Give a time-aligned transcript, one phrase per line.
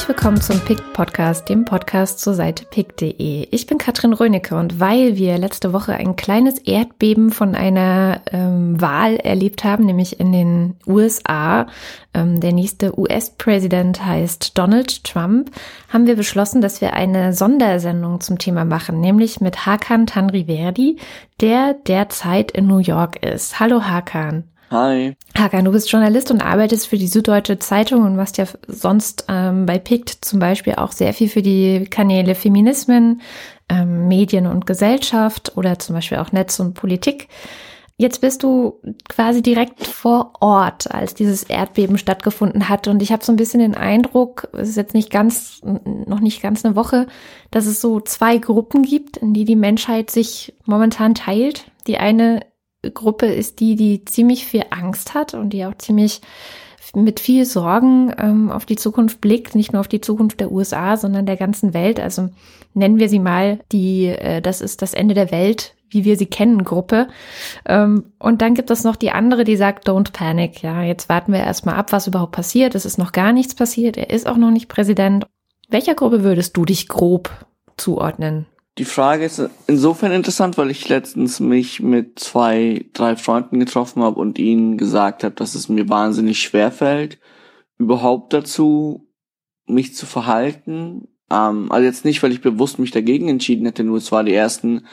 [0.00, 3.48] Herzlich willkommen zum PICT Podcast, dem Podcast zur Seite pick.de.
[3.50, 8.80] Ich bin Katrin Rönecke und weil wir letzte Woche ein kleines Erdbeben von einer ähm,
[8.80, 11.66] Wahl erlebt haben, nämlich in den USA,
[12.14, 15.50] ähm, der nächste US-Präsident heißt Donald Trump,
[15.90, 20.96] haben wir beschlossen, dass wir eine Sondersendung zum Thema machen, nämlich mit Hakan Tanriverdi,
[21.42, 23.60] der derzeit in New York ist.
[23.60, 24.44] Hallo Hakan.
[24.70, 25.16] Hi.
[25.36, 29.66] Hakan, du bist Journalist und arbeitest für die Süddeutsche Zeitung und machst ja sonst ähm,
[29.66, 33.20] bei PICT zum Beispiel auch sehr viel für die Kanäle Feminismen,
[33.68, 37.26] ähm, Medien und Gesellschaft oder zum Beispiel auch Netz und Politik.
[37.96, 38.80] Jetzt bist du
[39.10, 42.88] quasi direkt vor Ort, als dieses Erdbeben stattgefunden hat.
[42.88, 46.40] Und ich habe so ein bisschen den Eindruck, es ist jetzt nicht ganz, noch nicht
[46.40, 47.08] ganz eine Woche,
[47.50, 51.70] dass es so zwei Gruppen gibt, in die die Menschheit sich momentan teilt.
[51.86, 52.40] Die eine
[52.94, 56.20] Gruppe ist die, die ziemlich viel Angst hat und die auch ziemlich
[56.94, 60.96] mit viel Sorgen ähm, auf die Zukunft blickt, nicht nur auf die Zukunft der USA,
[60.96, 62.00] sondern der ganzen Welt.
[62.00, 62.30] Also
[62.74, 66.26] nennen wir sie mal die, äh, das ist das Ende der Welt, wie wir sie
[66.26, 67.08] kennen, Gruppe.
[67.66, 70.62] Ähm, und dann gibt es noch die andere, die sagt, don't panic.
[70.62, 72.74] Ja, jetzt warten wir erstmal ab, was überhaupt passiert.
[72.74, 73.96] Es ist noch gar nichts passiert.
[73.96, 75.26] Er ist auch noch nicht Präsident.
[75.68, 77.30] Welcher Gruppe würdest du dich grob
[77.76, 78.46] zuordnen?
[78.78, 84.20] Die Frage ist insofern interessant, weil ich letztens mich mit zwei, drei Freunden getroffen habe
[84.20, 87.18] und ihnen gesagt habe, dass es mir wahnsinnig schwer fällt,
[87.78, 89.08] überhaupt dazu
[89.66, 91.08] mich zu verhalten.
[91.30, 94.34] Ähm, also jetzt nicht, weil ich bewusst mich dagegen entschieden hätte, nur es war die
[94.34, 94.86] ersten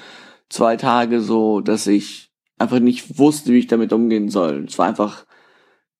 [0.49, 4.65] zwei Tage so, dass ich einfach nicht wusste, wie ich damit umgehen soll.
[4.67, 5.25] Es war einfach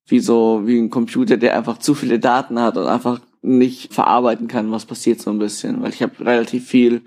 [0.07, 4.47] wie so, wie ein Computer, der einfach zu viele Daten hat und einfach nicht verarbeiten
[4.47, 5.81] kann, was passiert so ein bisschen.
[5.81, 7.03] Weil ich habe relativ viel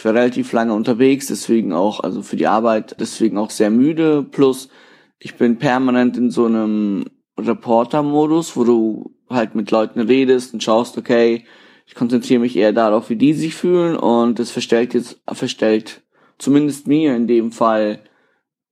[0.00, 4.22] ich war relativ lange unterwegs, deswegen auch, also für die Arbeit, deswegen auch sehr müde.
[4.22, 4.70] Plus,
[5.18, 7.04] ich bin permanent in so einem
[7.38, 11.44] Reporter-Modus, wo du halt mit Leuten redest und schaust, okay,
[11.84, 16.00] ich konzentriere mich eher darauf, wie die sich fühlen und das verstellt jetzt, verstellt
[16.38, 18.00] zumindest mir in dem Fall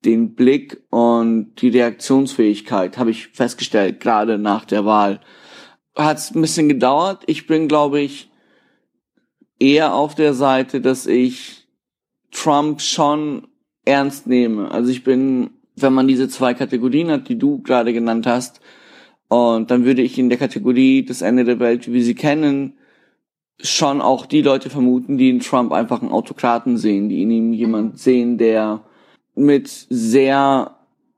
[0.06, 5.20] den Blick und die Reaktionsfähigkeit, habe ich festgestellt, gerade nach der Wahl.
[5.94, 7.24] Hat es ein bisschen gedauert.
[7.26, 8.28] Ich bin, glaube ich,
[9.58, 11.66] eher auf der Seite, dass ich
[12.30, 13.48] Trump schon
[13.84, 14.70] ernst nehme.
[14.70, 18.60] Also ich bin, wenn man diese zwei Kategorien hat, die du gerade genannt hast,
[19.28, 22.74] und dann würde ich in der Kategorie das Ende der Welt, wie wir sie kennen,
[23.60, 27.52] schon auch die Leute vermuten, die in Trump einfach einen Autokraten sehen, die in ihm
[27.52, 28.84] jemand sehen, der
[29.34, 30.76] mit sehr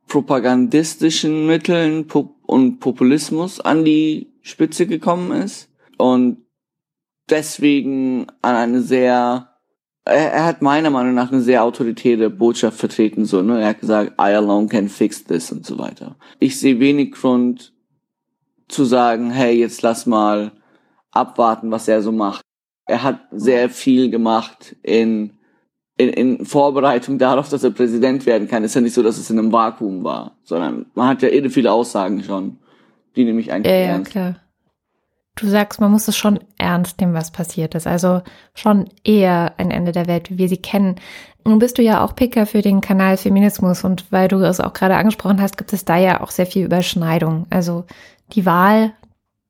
[0.09, 2.07] propagandistischen Mitteln
[2.47, 5.69] und Populismus an die Spitze gekommen ist
[5.99, 6.39] und
[7.31, 9.51] deswegen an eine sehr
[10.05, 13.61] er, er hat meiner Meinung nach eine sehr autoritäre Botschaft vertreten, so, ne?
[13.61, 16.17] Er hat gesagt, I alone can fix this und so weiter.
[16.39, 17.73] Ich sehe wenig Grund
[18.69, 20.53] zu sagen, hey, jetzt lass mal
[21.11, 22.43] abwarten, was er so macht.
[22.87, 25.35] Er hat sehr viel gemacht in,
[25.97, 28.65] in, in Vorbereitung darauf, dass er Präsident werden kann.
[28.65, 31.29] Es ist ja nicht so, dass es in einem Vakuum war, sondern man hat ja
[31.29, 32.59] eh viele Aussagen schon,
[33.17, 34.37] die nämlich eigentlich ja, ja, Klar.
[35.37, 37.87] Du sagst, man muss es schon ernst nehmen, was passiert ist.
[37.87, 38.21] Also
[38.55, 40.97] schon eher ein Ende der Welt, wie wir sie kennen.
[41.45, 44.73] Nun bist du ja auch Picker für den Kanal Feminismus und weil du es auch
[44.73, 47.47] gerade angesprochen hast, gibt es da ja auch sehr viel Überschneidung.
[47.49, 47.85] Also
[48.33, 48.93] die Wahl,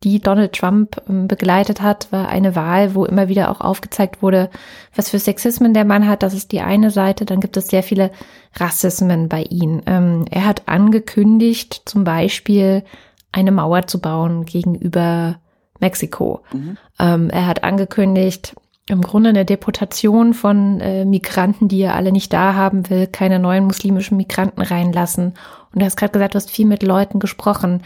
[0.03, 4.49] die Donald Trump ähm, begleitet hat, war eine Wahl, wo immer wieder auch aufgezeigt wurde,
[4.95, 6.23] was für Sexismen der Mann hat.
[6.23, 7.25] Das ist die eine Seite.
[7.25, 8.11] Dann gibt es sehr viele
[8.55, 9.83] Rassismen bei ihm.
[9.87, 12.85] Ähm, er hat angekündigt, zum Beispiel
[13.33, 15.41] eine Mauer zu bauen gegenüber
[15.81, 16.43] Mexiko.
[16.53, 16.77] Mhm.
[16.99, 18.55] Ähm, er hat angekündigt,
[18.89, 23.39] im Grunde eine Deportation von äh, Migranten, die er alle nicht da haben will, keine
[23.39, 25.35] neuen muslimischen Migranten reinlassen.
[25.73, 27.83] Und er hat gerade gesagt, du hast viel mit Leuten gesprochen.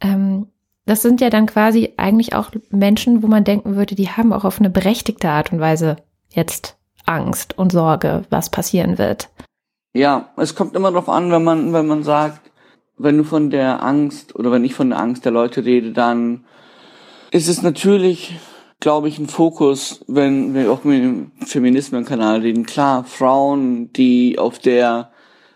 [0.00, 0.48] Ähm,
[0.84, 4.44] das sind ja dann quasi eigentlich auch Menschen, wo man denken würde, die haben auch
[4.44, 5.96] auf eine berechtigte Art und Weise
[6.30, 9.28] jetzt Angst und Sorge, was passieren wird.
[9.94, 12.50] Ja, es kommt immer darauf an, wenn man, wenn man sagt,
[12.96, 16.44] wenn du von der Angst oder wenn ich von der Angst der Leute rede, dann
[17.30, 18.36] ist es natürlich,
[18.80, 22.64] glaube ich, ein Fokus, wenn wir auch mit dem Feminismen-Kanal reden.
[22.64, 25.10] Klar, Frauen, die auf der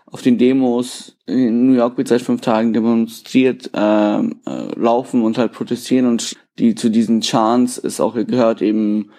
[0.05, 4.29] auf den Demos in New York wird seit fünf Tagen demonstriert, äh, äh,
[4.75, 9.09] laufen und halt protestieren und die zu diesen Chants ist auch gehört eben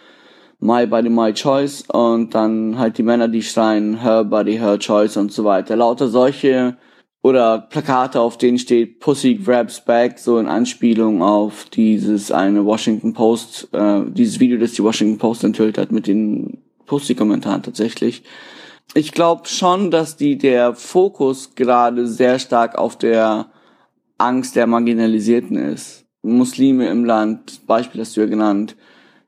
[0.60, 5.16] My Body, My Choice und dann halt die Männer, die schreien Her Body, Her Choice
[5.16, 5.74] und so weiter.
[5.74, 6.76] Lauter solche
[7.24, 13.14] oder Plakate, auf denen steht Pussy grabs back, so in Anspielung auf dieses eine Washington
[13.14, 18.24] Post, äh, dieses Video, das die Washington Post enthüllt hat mit den Pussy-Kommentaren tatsächlich.
[18.92, 23.46] Ich glaube schon, dass die der Fokus gerade sehr stark auf der
[24.18, 26.04] Angst der Marginalisierten ist.
[26.20, 28.76] Muslime im Land, Beispiel hast du ja genannt,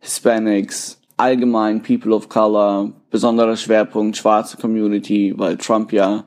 [0.00, 6.24] Hispanics, allgemein People of Color, besonderer Schwerpunkt schwarze Community, weil Trump ja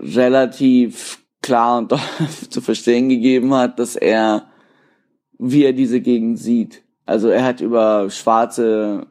[0.00, 1.94] relativ klar und
[2.50, 4.46] zu verstehen gegeben hat, dass er,
[5.38, 6.82] wie er diese Gegend sieht.
[7.06, 9.06] Also er hat über schwarze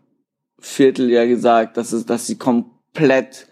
[0.59, 3.47] Viertel ja gesagt, dass es, dass sie komplett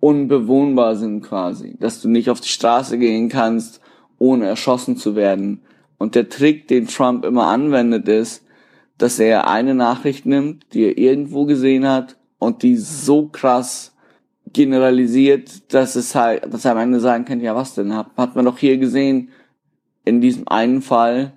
[0.00, 3.80] unbewohnbar sind quasi, dass du nicht auf die Straße gehen kannst,
[4.18, 5.62] ohne erschossen zu werden.
[5.98, 8.44] Und der Trick, den Trump immer anwendet, ist,
[8.98, 13.96] dass er eine Nachricht nimmt, die er irgendwo gesehen hat und die so krass
[14.52, 18.36] generalisiert, dass es halt, dass er am Ende sagen kann, ja was denn, hat, hat
[18.36, 19.30] man doch hier gesehen,
[20.04, 21.32] in diesem einen Fall,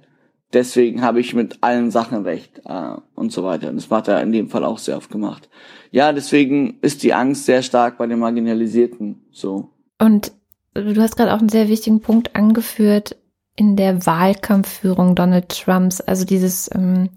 [0.53, 3.69] deswegen habe ich mit allen Sachen recht äh, und so weiter.
[3.69, 5.49] Und das hat er in dem Fall auch sehr oft gemacht.
[5.91, 9.69] Ja, deswegen ist die Angst sehr stark bei den Marginalisierten so.
[9.99, 10.31] Und
[10.73, 13.17] du hast gerade auch einen sehr wichtigen Punkt angeführt
[13.55, 17.09] in der Wahlkampfführung Donald Trumps, also dieses ähm,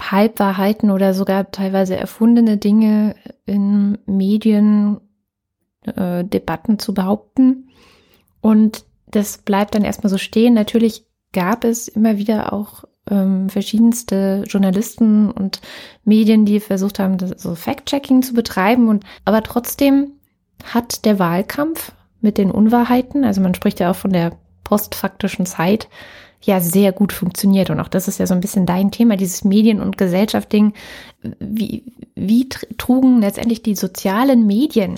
[0.00, 5.00] Halbwahrheiten oder sogar teilweise erfundene Dinge in Medien,
[5.96, 7.68] äh, Debatten zu behaupten.
[8.40, 10.54] Und das bleibt dann erstmal so stehen.
[10.54, 15.60] Natürlich gab es immer wieder auch ähm, verschiedenste Journalisten und
[16.04, 18.88] Medien, die versucht haben, so Fact-Checking zu betreiben.
[18.88, 20.12] Und aber trotzdem
[20.64, 24.32] hat der Wahlkampf mit den Unwahrheiten, also man spricht ja auch von der
[24.64, 25.88] postfaktischen Zeit,
[26.42, 27.70] ja sehr gut funktioniert.
[27.70, 30.72] Und auch das ist ja so ein bisschen dein Thema, dieses Medien- und Gesellschaftsding.
[31.40, 31.84] Wie,
[32.14, 34.96] wie trugen letztendlich die sozialen Medien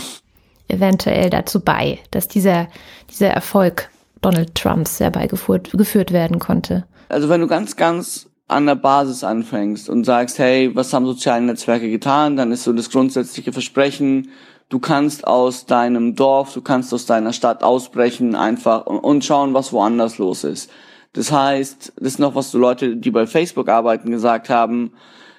[0.71, 2.69] eventuell dazu bei, dass dieser,
[3.11, 3.89] dieser Erfolg
[4.21, 6.85] Donald Trumps herbeigeführt geführt werden konnte?
[7.09, 11.45] Also wenn du ganz, ganz an der Basis anfängst und sagst, hey, was haben soziale
[11.45, 14.31] Netzwerke getan, dann ist so das grundsätzliche Versprechen,
[14.69, 19.55] du kannst aus deinem Dorf, du kannst aus deiner Stadt ausbrechen einfach und, und schauen,
[19.55, 20.71] was woanders los ist.
[21.13, 24.93] Das heißt, das ist noch, was so Leute, die bei Facebook arbeiten, gesagt haben,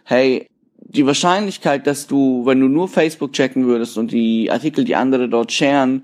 [0.03, 0.47] hey,
[0.93, 5.29] die Wahrscheinlichkeit, dass du, wenn du nur Facebook checken würdest und die Artikel, die andere
[5.29, 6.03] dort sharen,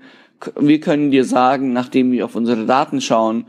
[0.58, 3.46] wir können dir sagen, nachdem wir auf unsere Daten schauen,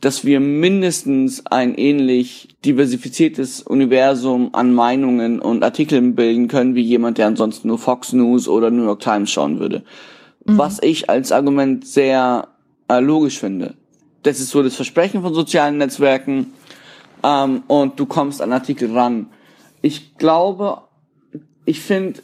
[0.00, 7.18] dass wir mindestens ein ähnlich diversifiziertes Universum an Meinungen und Artikeln bilden können, wie jemand,
[7.18, 9.82] der ansonsten nur Fox News oder New York Times schauen würde.
[10.44, 10.58] Mhm.
[10.58, 12.48] Was ich als Argument sehr
[12.88, 13.74] äh, logisch finde
[14.26, 16.52] das ist so das Versprechen von sozialen Netzwerken
[17.22, 19.28] ähm, und du kommst an Artikel ran.
[19.82, 20.82] Ich glaube,
[21.64, 22.20] ich finde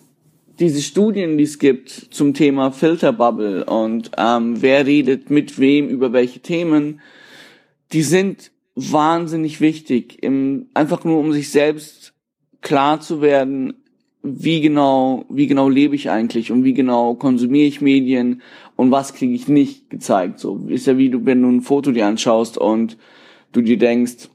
[0.58, 6.12] diese Studien, die es gibt zum Thema Filterbubble und ähm, wer redet mit wem über
[6.12, 7.00] welche Themen,
[7.92, 12.14] die sind wahnsinnig wichtig, im, einfach nur um sich selbst
[12.60, 13.74] klar zu werden,
[14.22, 18.40] wie genau, wie genau lebe ich eigentlich und wie genau konsumiere ich Medien
[18.76, 20.38] und was kriege ich nicht gezeigt.
[20.38, 22.96] So ist ja wie du, wenn du ein Foto dir anschaust und
[23.50, 24.28] du dir denkst,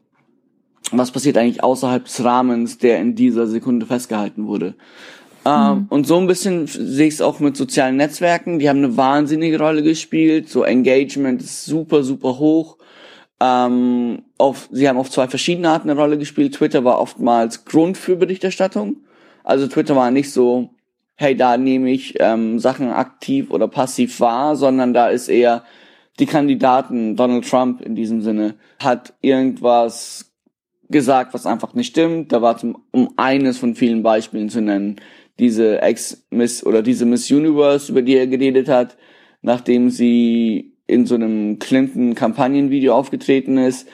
[0.92, 4.76] was passiert eigentlich außerhalb des Rahmens, der in dieser Sekunde festgehalten wurde.
[5.46, 5.86] Ähm, mhm.
[5.90, 8.60] und so ein bisschen sehe ich es auch mit sozialen Netzwerken.
[8.60, 10.50] Die haben eine wahnsinnige Rolle gespielt.
[10.50, 12.78] So Engagement ist super, super hoch.
[13.40, 16.56] Ähm, auf, sie haben auf zwei verschiedene Arten eine Rolle gespielt.
[16.56, 18.98] Twitter war oftmals Grund für Berichterstattung.
[19.44, 20.72] Also Twitter war nicht so,
[21.16, 25.64] hey, da nehme ich ähm, Sachen aktiv oder passiv wahr, sondern da ist eher
[26.20, 30.34] die Kandidaten, Donald Trump in diesem Sinne, hat irgendwas
[30.90, 32.32] gesagt, was einfach nicht stimmt.
[32.32, 34.98] Da war zum, um eines von vielen Beispielen zu nennen,
[35.40, 38.98] diese Ex-Miss oder diese Miss Universe, über die er geredet hat,
[39.42, 43.88] nachdem sie in so einem Clinton-Kampagnenvideo aufgetreten ist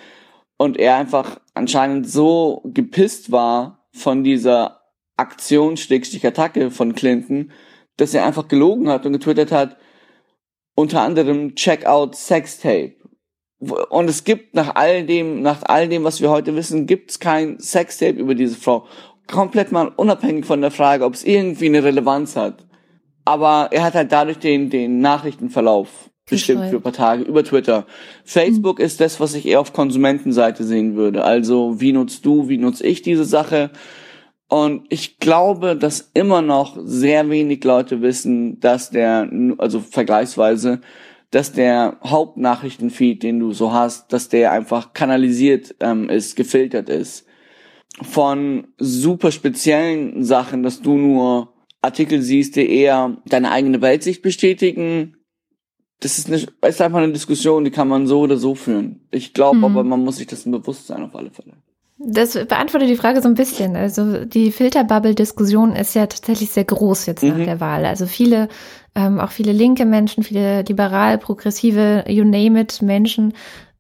[0.58, 4.82] und er einfach anscheinend so gepisst war von dieser
[5.18, 7.52] Aktion, Schrägstrich Attacke von Clinton,
[7.98, 9.78] dass er einfach gelogen hat und getwittert hat,
[10.76, 12.96] unter anderem Checkout Sextape.
[13.90, 17.20] Und es gibt nach all dem, nach all dem, was wir heute wissen, gibt es
[17.20, 18.86] kein Sextape über diese Frau.
[19.28, 22.66] Komplett mal unabhängig von der Frage, ob es irgendwie eine Relevanz hat.
[23.26, 27.86] Aber er hat halt dadurch den, den Nachrichtenverlauf bestimmt für ein paar Tage über Twitter.
[28.24, 28.86] Facebook mhm.
[28.86, 31.24] ist das, was ich eher auf Konsumentenseite sehen würde.
[31.24, 33.72] Also, wie nutzt du, wie nutze ich diese Sache?
[34.48, 40.82] Und ich glaube, dass immer noch sehr wenig Leute wissen, dass der, also vergleichsweise,
[41.34, 47.26] dass der Hauptnachrichtenfeed, den du so hast, dass der einfach kanalisiert ähm, ist, gefiltert ist.
[48.04, 55.18] Von super speziellen Sachen, dass du nur Artikel siehst, die eher deine eigene Weltsicht bestätigen.
[56.02, 56.38] Das ist, eine,
[56.70, 59.08] ist einfach eine Diskussion, die kann man so oder so führen.
[59.10, 59.64] Ich glaube mhm.
[59.64, 61.54] aber, man muss sich das bewusst sein auf alle Fälle.
[61.98, 63.76] Das beantwortet die Frage so ein bisschen.
[63.76, 67.46] Also die Filterbubble-Diskussion ist ja tatsächlich sehr groß jetzt nach mhm.
[67.46, 67.86] der Wahl.
[67.86, 68.50] Also viele,
[68.96, 73.34] ähm, auch viele linke Menschen, viele liberal, progressive, you name it Menschen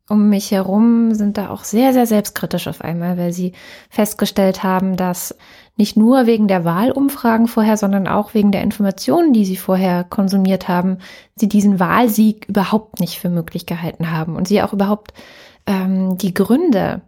[0.09, 3.53] um mich herum sind da auch sehr, sehr selbstkritisch auf einmal, weil sie
[3.89, 5.35] festgestellt haben, dass
[5.77, 10.67] nicht nur wegen der Wahlumfragen vorher, sondern auch wegen der Informationen, die sie vorher konsumiert
[10.67, 10.97] haben,
[11.35, 15.13] sie diesen Wahlsieg überhaupt nicht für möglich gehalten haben und sie auch überhaupt
[15.65, 17.01] ähm, die Gründe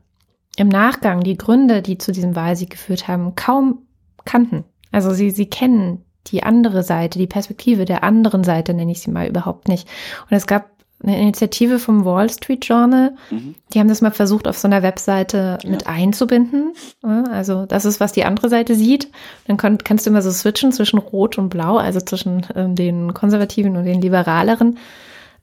[0.57, 3.79] im Nachgang, die Gründe, die zu diesem Wahlsieg geführt haben, kaum
[4.23, 4.63] kannten.
[4.91, 9.11] Also sie, sie kennen die andere Seite, die Perspektive der anderen Seite, nenne ich sie
[9.11, 9.87] mal überhaupt nicht.
[10.29, 10.69] Und es gab
[11.03, 13.13] eine Initiative vom Wall Street Journal.
[13.29, 13.55] Mhm.
[13.73, 15.69] Die haben das mal versucht, auf so einer Webseite ja.
[15.69, 16.73] mit einzubinden.
[17.01, 19.11] Also das ist, was die andere Seite sieht.
[19.45, 23.13] Dann kann, kannst du immer so switchen zwischen Rot und Blau, also zwischen ähm, den
[23.13, 24.79] Konservativen und den Liberaleren.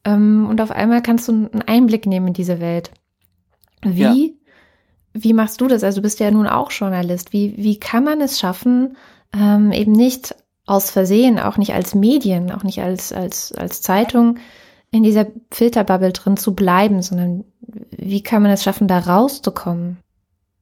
[0.04, 2.90] Ähm, und auf einmal kannst du einen Einblick nehmen in diese Welt.
[3.82, 4.14] Wie, ja.
[5.14, 5.84] Wie machst du das?
[5.84, 7.32] Also du bist ja nun auch Journalist.
[7.32, 8.96] Wie, wie kann man es schaffen,
[9.34, 10.34] ähm, eben nicht
[10.66, 14.38] aus Versehen, auch nicht als Medien, auch nicht als, als, als Zeitung,
[14.90, 17.44] in dieser Filterbubble drin zu bleiben, sondern
[17.90, 19.98] wie kann man es schaffen, da rauszukommen?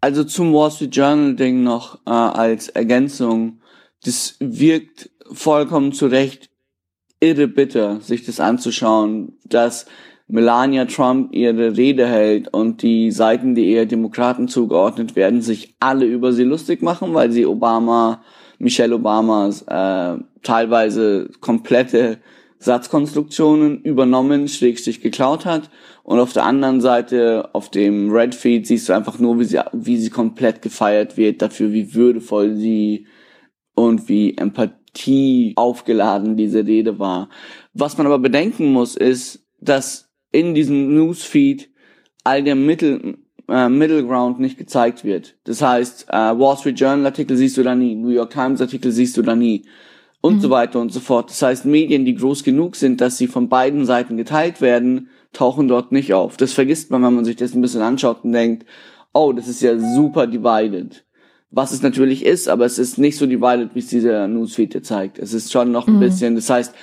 [0.01, 3.61] Also zum Wall Street Journal Ding noch äh, als Ergänzung.
[4.05, 6.49] Das wirkt vollkommen zu Recht
[7.21, 9.87] irre bitter, sich das anzuschauen, dass
[10.31, 16.07] Melania Trump ihre Rede hält und die Seiten, die eher Demokraten zugeordnet werden, sich alle
[16.07, 18.23] über sie lustig machen, weil sie Obama,
[18.59, 22.19] Michelle Obamas äh, teilweise komplette
[22.59, 25.71] Satzkonstruktionen übernommen, schrägstrich geklaut hat.
[26.03, 29.61] Und auf der anderen Seite, auf dem Red Feed, siehst du einfach nur, wie sie,
[29.73, 33.07] wie sie komplett gefeiert wird, dafür, wie würdevoll sie
[33.75, 37.31] und wie Empathie aufgeladen diese Rede war.
[37.73, 41.71] Was man aber bedenken muss, ist, dass in diesem Newsfeed
[42.25, 43.19] all der Mittel,
[43.49, 45.37] äh, Middle Ground nicht gezeigt wird.
[45.45, 48.93] Das heißt, äh, Wall Street Journal Artikel siehst du da nie, New York Times Artikel
[48.93, 49.65] siehst du da nie
[50.21, 50.41] und mhm.
[50.41, 51.31] so weiter und so fort.
[51.31, 55.69] Das heißt, Medien, die groß genug sind, dass sie von beiden Seiten geteilt werden, tauchen
[55.69, 56.37] dort nicht auf.
[56.37, 58.67] Das vergisst man, wenn man sich das ein bisschen anschaut und denkt,
[59.13, 61.05] oh, das ist ja super divided.
[61.51, 64.83] Was es natürlich ist, aber es ist nicht so divided, wie es dieser Newsfeed dir
[64.83, 65.19] zeigt.
[65.19, 66.01] Es ist schon noch ein mhm.
[66.01, 66.75] bisschen, das heißt,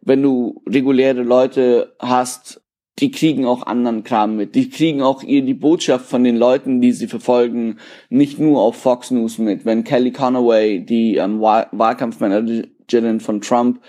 [0.00, 2.62] wenn du reguläre Leute hast,
[2.98, 4.54] die kriegen auch anderen Kram mit.
[4.54, 8.76] Die kriegen auch ihr die Botschaft von den Leuten, die sie verfolgen, nicht nur auf
[8.76, 9.64] Fox News mit.
[9.66, 13.80] Wenn Kelly Conaway, die ähm, Wahlkampfmanagerin Managerin von Trump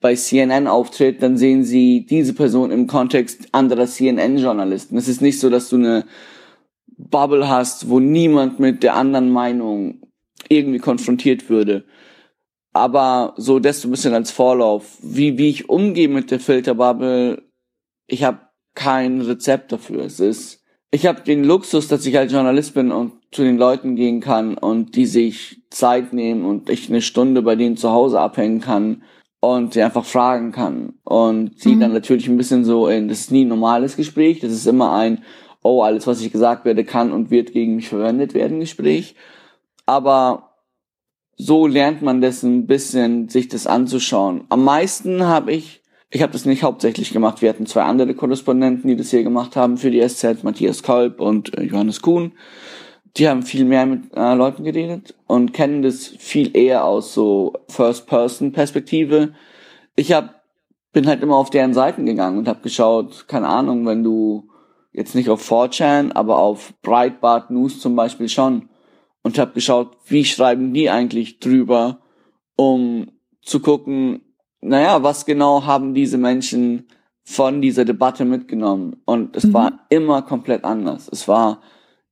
[0.00, 4.96] bei CNN auftritt, dann sehen sie diese Person im Kontext anderer CNN-Journalisten.
[4.96, 6.04] Es ist nicht so, dass du eine
[6.96, 10.02] Bubble hast, wo niemand mit der anderen Meinung
[10.48, 11.84] irgendwie konfrontiert würde.
[12.72, 17.42] Aber so desto ein bisschen als Vorlauf, wie, wie ich umgehe mit der Filterbubble,
[18.08, 18.40] ich habe
[18.74, 20.04] kein Rezept dafür.
[20.04, 23.94] Es ist, ich habe den Luxus, dass ich als Journalist bin und zu den Leuten
[23.94, 28.18] gehen kann und die sich Zeit nehmen und ich eine Stunde bei denen zu Hause
[28.18, 29.02] abhängen kann
[29.40, 30.94] und sie einfach fragen kann.
[31.04, 31.80] Und sie mhm.
[31.80, 34.92] dann natürlich ein bisschen so in, das ist nie ein normales Gespräch, das ist immer
[34.94, 35.22] ein,
[35.62, 39.14] oh, alles, was ich gesagt werde, kann und wird gegen mich verwendet werden, Gespräch.
[39.84, 40.54] Aber
[41.36, 44.44] so lernt man das ein bisschen, sich das anzuschauen.
[44.48, 45.77] Am meisten habe ich,
[46.10, 49.56] ich habe das nicht hauptsächlich gemacht, wir hatten zwei andere Korrespondenten, die das hier gemacht
[49.56, 52.32] haben für die SZ, Matthias Kolb und äh, Johannes Kuhn
[53.18, 57.54] die haben viel mehr mit äh, Leuten geredet und kennen das viel eher aus so
[57.68, 59.34] First-Person-Perspektive.
[59.96, 60.42] Ich hab,
[60.92, 64.48] bin halt immer auf deren Seiten gegangen und habe geschaut, keine Ahnung, wenn du
[64.92, 68.68] jetzt nicht auf 4chan, aber auf Breitbart News zum Beispiel schon
[69.22, 72.00] und habe geschaut, wie schreiben die eigentlich drüber,
[72.56, 73.10] um
[73.42, 74.22] zu gucken,
[74.60, 76.88] naja, was genau haben diese Menschen
[77.24, 79.02] von dieser Debatte mitgenommen.
[79.04, 79.54] Und es mhm.
[79.54, 81.08] war immer komplett anders.
[81.12, 81.60] Es war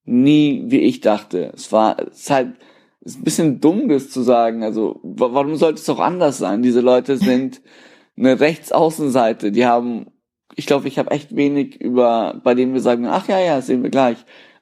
[0.04, 1.52] nie, wie ich dachte.
[1.54, 2.56] Es war, es ist halt,
[3.00, 4.62] es ist ein bisschen dumm, das zu sagen.
[4.62, 6.62] Also, warum sollte es auch anders sein?
[6.62, 7.62] Diese Leute sind
[8.16, 9.52] eine Rechtsaußenseite.
[9.52, 10.06] Die haben,
[10.54, 13.82] ich glaube, ich habe echt wenig über, bei denen wir sagen, ach ja, ja, sehen
[13.82, 14.18] wir gleich.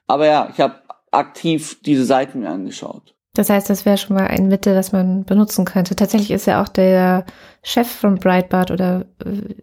[0.07, 0.75] Aber ja, ich habe
[1.11, 3.14] aktiv diese Seiten mir angeschaut.
[3.35, 5.95] Das heißt, das wäre schon mal ein Mittel, das man benutzen könnte.
[5.95, 7.25] Tatsächlich ist ja auch der
[7.61, 9.55] Chef von Breitbart oder äh,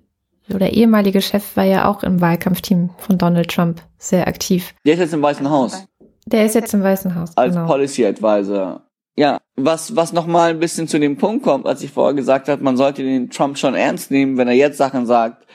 [0.52, 4.74] oder ehemalige Chef war ja auch im Wahlkampfteam von Donald Trump sehr aktiv.
[4.84, 5.86] Der ist jetzt im Weißen Haus.
[6.26, 7.36] Der ist jetzt im Weißen Haus.
[7.36, 7.66] Als genau.
[7.66, 8.82] Policy Advisor.
[9.16, 12.62] Ja, was, was nochmal ein bisschen zu dem Punkt kommt, als ich vorher gesagt habe,
[12.62, 15.46] man sollte den Trump schon ernst nehmen, wenn er jetzt Sachen sagt,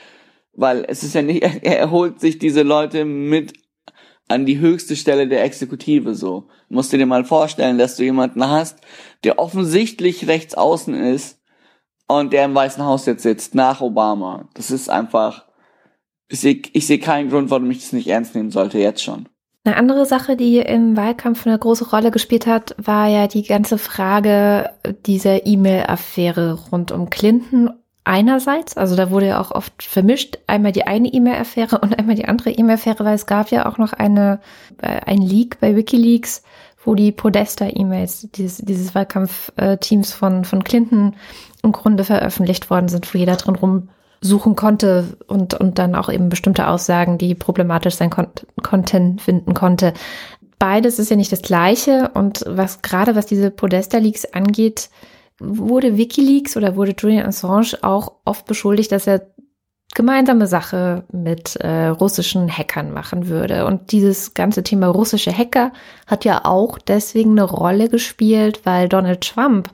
[0.52, 3.52] weil es ist ja nicht, er holt sich diese Leute mit
[4.28, 6.48] an die höchste Stelle der Exekutive so.
[6.68, 8.78] Musst du dir mal vorstellen, dass du jemanden hast,
[9.24, 11.38] der offensichtlich rechts außen ist,
[12.08, 14.48] und der im Weißen Haus jetzt sitzt, nach Obama.
[14.54, 15.44] Das ist einfach,
[16.28, 19.28] ich sehe ich seh keinen Grund, warum ich das nicht ernst nehmen sollte, jetzt schon.
[19.64, 23.76] Eine andere Sache, die im Wahlkampf eine große Rolle gespielt hat, war ja die ganze
[23.76, 24.70] Frage
[25.04, 27.70] dieser E-Mail-Affäre rund um Clinton,
[28.08, 32.24] einerseits, also da wurde ja auch oft vermischt, einmal die eine E-Mail-Affäre und einmal die
[32.24, 34.40] andere E-Mail-Affäre, weil es gab ja auch noch eine,
[34.80, 36.42] äh, ein Leak bei Wikileaks,
[36.84, 41.16] wo die Podesta-E-Mails dieses, dieses Wahlkampfteams von, von Clinton
[41.62, 46.30] im Grunde veröffentlicht worden sind, wo jeder drin rumsuchen konnte und, und dann auch eben
[46.30, 48.28] bestimmte Aussagen, die problematisch sein kon
[48.62, 49.92] konnten, finden konnte.
[50.58, 54.88] Beides ist ja nicht das Gleiche und was gerade was diese Podesta-Leaks angeht,
[55.38, 59.28] wurde Wikileaks oder wurde Julian Assange auch oft beschuldigt, dass er
[59.94, 63.66] gemeinsame Sache mit äh, russischen Hackern machen würde.
[63.66, 65.72] Und dieses ganze Thema russische Hacker
[66.06, 69.70] hat ja auch deswegen eine Rolle gespielt, weil Donald Trump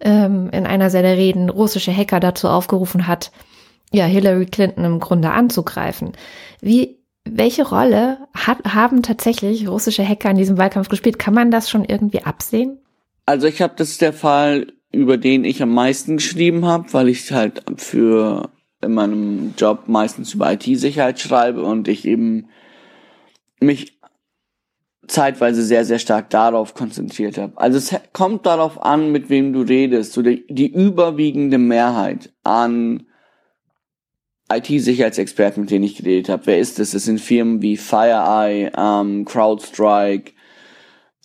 [0.00, 3.30] ähm, in einer seiner Reden russische Hacker dazu aufgerufen hat,
[3.92, 6.12] ja, Hillary Clinton im Grunde anzugreifen.
[6.60, 11.18] Wie, welche Rolle hat, haben tatsächlich russische Hacker in diesem Wahlkampf gespielt?
[11.18, 12.78] Kann man das schon irgendwie absehen?
[13.26, 17.32] Also ich habe, das der Fall, über den ich am meisten geschrieben habe, weil ich
[17.32, 18.50] halt für
[18.82, 22.48] in meinem Job meistens über IT-Sicherheit schreibe und ich eben
[23.60, 23.98] mich
[25.06, 27.52] zeitweise sehr, sehr stark darauf konzentriert habe.
[27.56, 30.12] Also es kommt darauf an, mit wem du redest.
[30.12, 33.06] So die, die überwiegende Mehrheit an
[34.52, 36.46] IT-Sicherheitsexperten, mit denen ich geredet habe.
[36.46, 36.90] Wer ist das?
[36.90, 40.32] Das sind Firmen wie FireEye, ähm, CrowdStrike,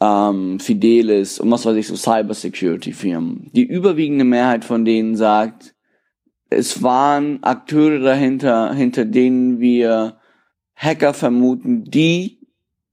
[0.02, 3.50] ähm, Fidelis und was weiß ich, so Cybersecurity-Firmen.
[3.54, 5.76] Die überwiegende Mehrheit von denen sagt,
[6.50, 10.18] es waren Akteure dahinter, hinter denen wir
[10.76, 12.38] Hacker vermuten, die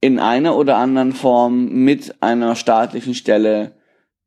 [0.00, 3.76] in einer oder anderen Form mit einer staatlichen Stelle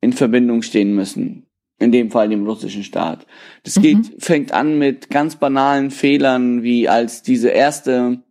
[0.01, 1.43] in Verbindung stehen müssen.
[1.79, 3.27] In dem Fall dem russischen Staat.
[3.63, 3.81] Das mhm.
[3.81, 8.23] geht, fängt an mit ganz banalen Fehlern, wie als diese erste,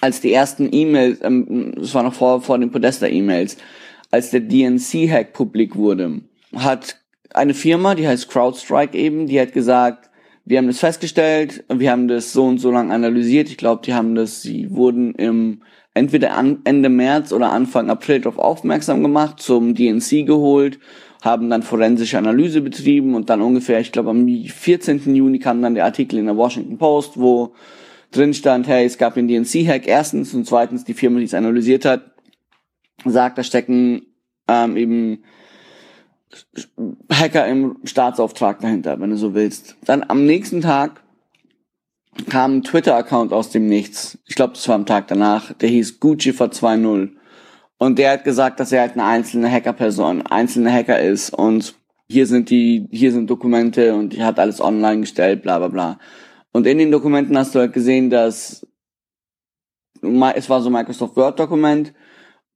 [0.00, 3.56] als die ersten E-Mails, ähm, das war noch vor, vor den Podesta-E-Mails,
[4.10, 6.20] als der DNC-Hack publik wurde,
[6.54, 6.96] hat
[7.32, 10.10] eine Firma, die heißt CrowdStrike eben, die hat gesagt,
[10.44, 13.48] wir haben das festgestellt, wir haben das so und so lang analysiert.
[13.48, 15.62] Ich glaube, die haben das, sie wurden im
[15.94, 20.78] entweder an, Ende März oder Anfang April darauf aufmerksam gemacht, zum DNC geholt,
[21.22, 25.14] haben dann forensische Analyse betrieben und dann ungefähr, ich glaube, am 14.
[25.14, 27.52] Juni kam dann der Artikel in der Washington Post, wo
[28.10, 31.84] drin stand, hey, es gab den DNC-Hack erstens und zweitens die Firma, die es analysiert
[31.84, 32.12] hat,
[33.04, 34.02] sagt, da stecken
[34.48, 35.24] ähm, eben
[37.10, 39.76] Hacker im Staatsauftrag dahinter, wenn du so willst.
[39.84, 41.02] Dann am nächsten Tag
[42.28, 44.18] kam ein Twitter-Account aus dem Nichts.
[44.26, 45.52] Ich glaube, das war am Tag danach.
[45.54, 47.10] Der hieß Gucci vor 2.0.
[47.78, 51.30] Und der hat gesagt, dass er halt eine einzelne Hackerperson, einzelne Hacker ist.
[51.30, 51.74] Und
[52.08, 55.98] hier sind die, hier sind Dokumente und die hat alles online gestellt, bla bla bla.
[56.52, 58.66] Und in den Dokumenten hast du halt gesehen, dass
[60.02, 61.92] es war so Microsoft Word Dokument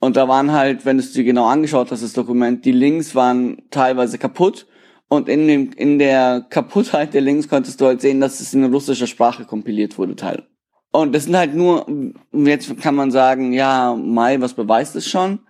[0.04, 3.14] und da waren halt, wenn du es dir genau angeschaut hast, das Dokument, die Links
[3.14, 4.66] waren teilweise kaputt.
[5.09, 8.64] Und in, dem, in der Kaputtheit der Links konntest du halt sehen, dass es in
[8.64, 10.46] russischer Sprache kompiliert wurde, Teil.
[10.92, 11.87] Und das sind halt nur,
[12.33, 15.40] jetzt kann man sagen, ja, Mai, was beweist es schon?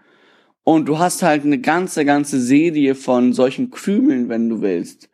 [0.62, 5.10] Und du hast halt eine ganze, ganze Serie von solchen Krümeln, wenn du willst,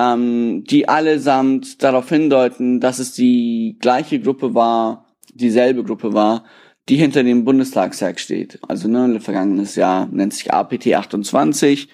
[0.00, 6.44] ähm, die allesamt darauf hindeuten, dass es die gleiche Gruppe war, dieselbe Gruppe war,
[6.88, 8.58] die hinter dem Bundestagshack steht.
[8.66, 11.88] Also ne, vergangenes Jahr nennt sich APT 28.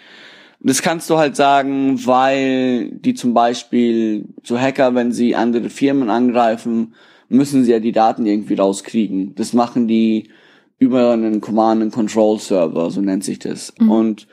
[0.61, 6.09] Das kannst du halt sagen, weil die zum Beispiel so Hacker, wenn sie andere Firmen
[6.09, 6.95] angreifen,
[7.29, 9.35] müssen sie ja die Daten irgendwie rauskriegen.
[9.35, 10.31] Das machen die
[10.79, 13.75] über einen Command and Control Server, so nennt sich das.
[13.79, 13.91] Mhm.
[13.91, 14.29] Und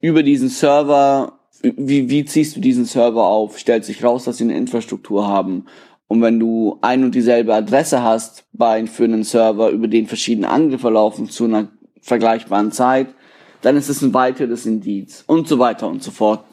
[0.00, 1.40] über diesen Server,
[1.76, 3.58] wie, wie ziehst du diesen Server auf?
[3.58, 5.66] Stellt sich raus, dass sie eine Infrastruktur haben
[6.06, 10.48] und wenn du ein und dieselbe Adresse hast bei, für einen Server, über den verschiedene
[10.48, 11.68] Angriffe laufen zu einer
[12.00, 13.14] vergleichbaren Zeit,
[13.62, 16.44] dann ist es ein weiteres Indiz und so weiter und so fort.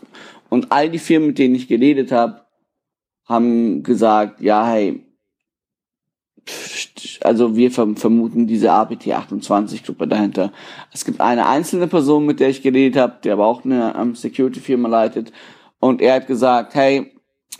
[0.50, 2.42] Und all die Firmen, mit denen ich geredet habe,
[3.26, 5.06] haben gesagt, ja, hey,
[7.22, 10.52] also wir vermuten diese APT28-Gruppe dahinter.
[10.92, 14.16] Es gibt eine einzelne Person, mit der ich geredet habe, die aber auch eine um,
[14.16, 15.32] Security-Firma leitet.
[15.80, 17.12] Und er hat gesagt, hey,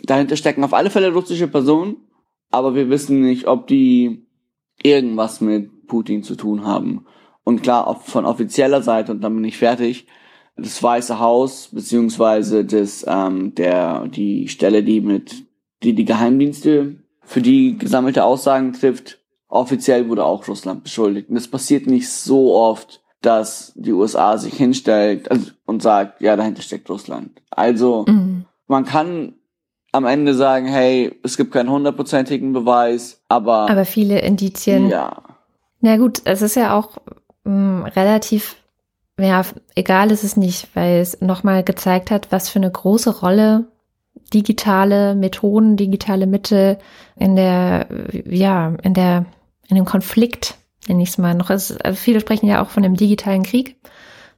[0.02, 1.96] dahinter stecken auf alle Fälle russische Personen,
[2.50, 4.26] aber wir wissen nicht, ob die
[4.82, 7.06] irgendwas mit Putin zu tun haben.
[7.44, 10.06] Und klar, von offizieller Seite, und dann bin ich fertig,
[10.56, 15.44] das Weiße Haus, beziehungsweise das, ähm, der, die Stelle, die mit,
[15.82, 19.21] die die Geheimdienste für die gesammelte Aussagen trifft,
[19.52, 21.28] offiziell wurde auch Russland beschuldigt.
[21.28, 25.28] Und es passiert nicht so oft, dass die USA sich hinstellt
[25.66, 27.40] und sagt, ja, dahinter steckt Russland.
[27.50, 28.46] Also, mhm.
[28.66, 29.34] man kann
[29.92, 33.70] am Ende sagen, hey, es gibt keinen hundertprozentigen Beweis, aber.
[33.70, 34.88] Aber viele Indizien.
[34.88, 35.22] Ja.
[35.80, 36.96] Na gut, es ist ja auch
[37.44, 38.56] mh, mm, relativ,
[39.18, 39.42] ja,
[39.74, 43.66] egal ist es nicht, weil es nochmal gezeigt hat, was für eine große Rolle
[44.32, 46.78] digitale Methoden, digitale Mittel
[47.16, 47.86] in der,
[48.24, 49.26] ja, in der,
[49.72, 50.56] in dem Konflikt,
[50.86, 51.50] nenne ich es mal noch.
[51.50, 53.76] also viele sprechen ja auch von dem digitalen Krieg.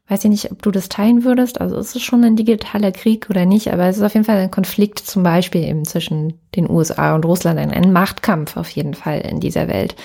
[0.06, 1.60] Weiß ich nicht, ob du das teilen würdest.
[1.60, 4.36] Also ist es schon ein digitaler Krieg oder nicht, aber es ist auf jeden Fall
[4.36, 8.94] ein Konflikt zum Beispiel eben zwischen den USA und Russland, ein, ein Machtkampf auf jeden
[8.94, 9.96] Fall in dieser Welt.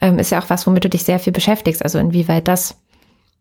[0.00, 2.76] Ähm, ist ja auch was, womit du dich sehr viel beschäftigst, also inwieweit das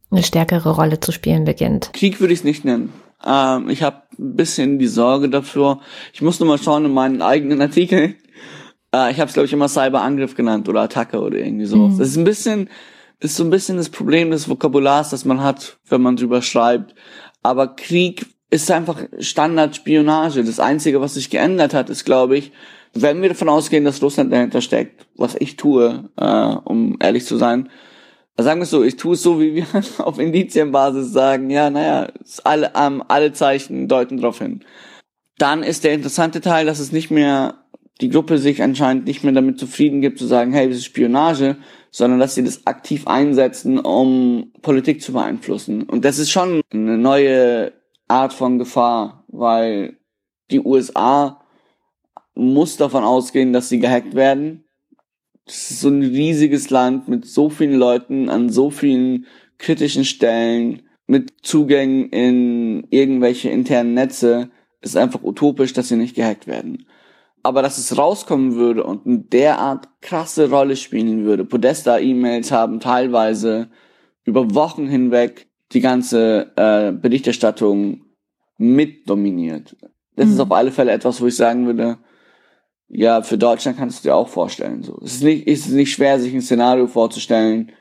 [0.09, 1.91] eine stärkere Rolle zu spielen beginnt.
[1.93, 2.93] Krieg würde ich es nicht nennen.
[3.25, 5.81] Ähm, ich habe ein bisschen die Sorge dafür.
[6.13, 8.15] Ich muss nur mal schauen in meinen eigenen Artikeln.
[8.93, 11.93] Äh, ich habe es, glaube ich, immer Cyberangriff genannt oder Attacke oder irgendwie sowas.
[11.93, 11.99] Mhm.
[11.99, 12.69] Das ist ein bisschen
[13.19, 16.93] ist so ein bisschen das Problem des Vokabulars, das man hat, wenn man drüber schreibt.
[17.41, 20.43] Aber Krieg ist einfach Standardspionage.
[20.43, 22.51] Das Einzige, was sich geändert hat, ist, glaube ich,
[22.93, 27.37] wenn wir davon ausgehen, dass Russland dahinter steckt, was ich tue, äh, um ehrlich zu
[27.37, 27.69] sein,
[28.37, 29.65] sagen wir es so, ich tue es so, wie wir
[29.99, 32.07] auf Indizienbasis sagen, ja, naja,
[32.43, 34.63] alle, ähm, alle Zeichen deuten darauf hin.
[35.37, 37.55] Dann ist der interessante Teil, dass es nicht mehr,
[38.01, 41.57] die Gruppe sich anscheinend nicht mehr damit zufrieden gibt, zu sagen, hey, das ist Spionage,
[41.89, 45.83] sondern dass sie das aktiv einsetzen, um Politik zu beeinflussen.
[45.83, 47.73] Und das ist schon eine neue
[48.07, 49.97] Art von Gefahr, weil
[50.51, 51.41] die USA
[52.35, 54.65] muss davon ausgehen, dass sie gehackt werden.
[55.45, 59.25] Das ist so ein riesiges Land mit so vielen Leuten an so vielen
[59.57, 64.51] kritischen Stellen, mit Zugängen in irgendwelche internen Netze.
[64.81, 66.85] Es ist einfach utopisch, dass sie nicht gehackt werden
[67.47, 71.45] aber dass es rauskommen würde und in derart krasse Rolle spielen würde.
[71.45, 73.69] Podesta-E-Mails haben teilweise
[74.25, 78.01] über Wochen hinweg die ganze äh, Berichterstattung
[78.57, 79.77] mit dominiert.
[80.17, 80.33] Das mhm.
[80.33, 81.99] ist auf alle Fälle etwas, wo ich sagen würde,
[82.89, 84.83] ja, für Deutschland kannst du dir auch vorstellen.
[84.83, 87.71] So, es ist nicht, es ist nicht schwer, sich ein Szenario vorzustellen,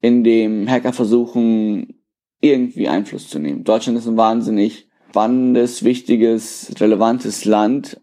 [0.00, 2.00] in dem Hacker versuchen,
[2.40, 3.64] irgendwie Einfluss zu nehmen.
[3.64, 8.00] Deutschland ist ein wahnsinnig spannendes, wichtiges, relevantes Land,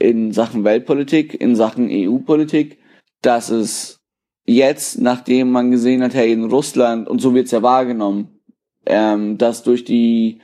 [0.00, 2.78] in Sachen Weltpolitik, in Sachen EU-Politik,
[3.22, 4.00] dass es
[4.46, 8.40] jetzt, nachdem man gesehen hat, hey, in Russland, und so wird es ja wahrgenommen,
[8.86, 10.40] ähm, dass durch die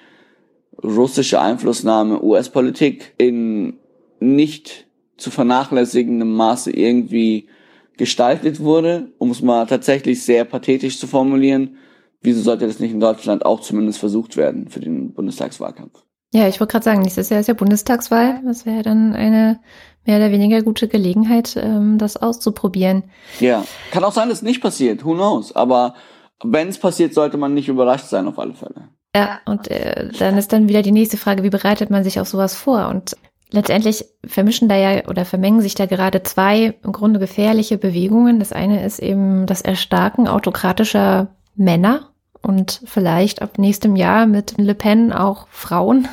[0.85, 3.79] russische Einflussnahme US-Politik in
[4.21, 7.49] nicht zu vernachlässigendem Maße irgendwie
[7.97, 11.79] gestaltet wurde, um es mal tatsächlich sehr pathetisch zu formulieren.
[12.21, 16.05] Wieso sollte das nicht in Deutschland auch zumindest versucht werden für den Bundestagswahlkampf?
[16.35, 18.41] Ja, ich wollte gerade sagen, nächstes Jahr ist ja Bundestagswahl.
[18.45, 19.61] Das wäre dann eine
[20.05, 23.05] mehr oder weniger gute Gelegenheit, ähm, das auszuprobieren.
[23.41, 25.05] Ja, kann auch sein, dass es nicht passiert.
[25.05, 25.55] Who knows?
[25.55, 25.95] Aber
[26.43, 28.89] wenn es passiert, sollte man nicht überrascht sein, auf alle Fälle.
[29.15, 32.29] Ja, und äh, dann ist dann wieder die nächste Frage, wie bereitet man sich auf
[32.29, 32.89] sowas vor?
[32.89, 33.17] Und
[33.51, 38.39] letztendlich vermischen da ja oder vermengen sich da gerade zwei im Grunde gefährliche Bewegungen.
[38.39, 42.11] Das eine ist eben das Erstarken autokratischer Männer
[42.47, 46.09] und vielleicht ab nächstem Jahr mit Le Pen auch Frauen,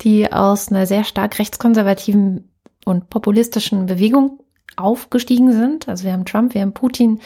[0.00, 2.48] die aus einer sehr stark rechtskonservativen
[2.84, 4.40] und populistischen Bewegung
[4.76, 5.88] aufgestiegen sind.
[5.88, 7.20] Also wir haben Trump, wir haben Putin,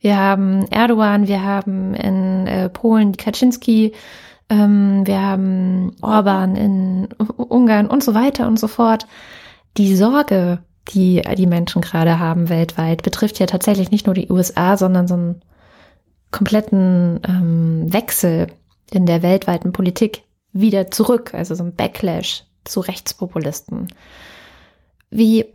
[0.00, 3.92] wir haben Erdogan, wir haben in äh, Polen Kaczynski,
[4.48, 9.06] ähm, wir haben Orban in Ungarn und so weiter und so fort.
[9.76, 14.76] Die Sorge, die die Menschen gerade haben weltweit, betrifft ja tatsächlich nicht nur die USA,
[14.76, 15.42] sondern so ein
[16.30, 18.48] kompletten ähm, Wechsel
[18.90, 23.88] in der weltweiten Politik wieder zurück, also so ein Backlash zu Rechtspopulisten.
[25.10, 25.46] Wie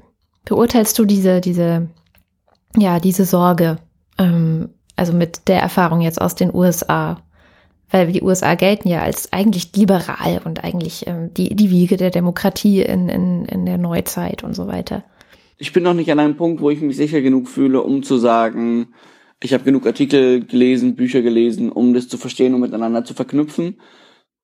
[0.46, 1.90] beurteilst du diese, diese,
[2.78, 3.78] ja, diese Sorge,
[4.18, 7.22] ähm, also mit der Erfahrung jetzt aus den USA?
[7.90, 12.10] Weil die USA gelten ja als eigentlich liberal und eigentlich ähm, die, die Wiege der
[12.10, 15.04] Demokratie in, in, in der Neuzeit und so weiter.
[15.58, 18.18] Ich bin noch nicht an einem Punkt, wo ich mich sicher genug fühle, um zu
[18.18, 18.94] sagen,
[19.44, 23.80] ich habe genug Artikel gelesen, Bücher gelesen, um das zu verstehen und miteinander zu verknüpfen,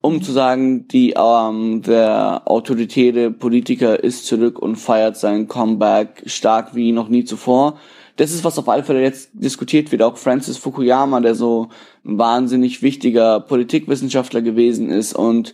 [0.02, 6.76] um zu sagen, die ähm, der autoritäre Politiker ist zurück und feiert sein Comeback stark
[6.76, 7.78] wie noch nie zuvor.
[8.16, 10.02] Das ist, was auf alle Fälle jetzt diskutiert wird.
[10.02, 11.70] Auch Francis Fukuyama, der so
[12.04, 15.54] ein wahnsinnig wichtiger Politikwissenschaftler gewesen ist und